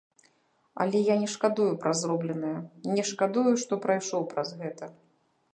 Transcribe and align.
Але 0.85 1.01
я 1.13 1.17
не 1.23 1.27
шкадую 1.33 1.67
пра 1.83 1.91
зробленае, 2.01 2.55
не 2.95 3.03
шкадую, 3.13 3.53
што 3.65 3.73
прайшоў 3.85 4.29
праз 4.33 4.49
гэта. 4.65 4.85